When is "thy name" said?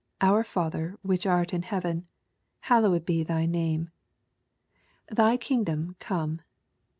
3.23-3.91